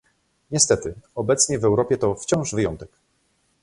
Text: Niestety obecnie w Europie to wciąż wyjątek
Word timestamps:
Niestety 0.51 0.93
obecnie 1.15 1.59
w 1.59 1.65
Europie 1.65 1.97
to 1.97 2.15
wciąż 2.15 2.51
wyjątek 2.55 2.89